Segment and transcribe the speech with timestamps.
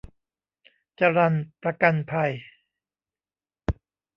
[0.99, 2.31] จรัญประกันภัย